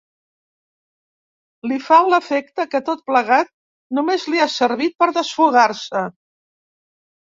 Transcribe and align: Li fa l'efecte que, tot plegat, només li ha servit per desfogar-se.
Li 1.73 1.77
fa 1.89 1.99
l'efecte 2.15 2.67
que, 2.73 2.83
tot 2.89 3.05
plegat, 3.13 3.55
només 4.01 4.29
li 4.33 4.45
ha 4.45 4.51
servit 4.59 5.01
per 5.01 5.13
desfogar-se. 5.23 6.07